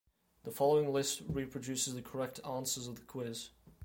The 0.45 0.49
following 0.51 0.91
list 0.91 1.21
reproduces 1.27 1.93
the 1.93 2.01
correct 2.01 2.39
answers 2.43 2.87
of 2.87 2.95
the 2.95 3.05
quiz. 3.05 3.51